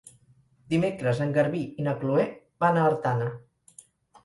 [0.73, 2.25] Dimecres en Garbí i na Chloé
[2.67, 3.31] van a Artana.